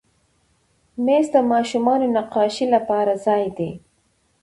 مېز 1.05 1.25
د 1.35 1.37
ماشومانو 1.51 2.05
نقاشۍ 2.17 2.65
لپاره 2.75 3.11
ځای 3.25 3.45
دی. 3.57 3.71